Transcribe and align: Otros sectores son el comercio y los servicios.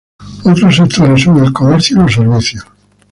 Otros 0.45 0.77
sectores 0.77 1.21
son 1.23 1.43
el 1.43 1.53
comercio 1.53 1.95
y 1.95 1.99
los 1.99 2.13
servicios. 2.15 2.65